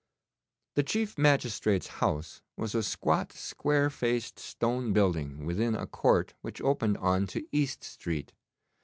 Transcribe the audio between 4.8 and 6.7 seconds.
building within a court which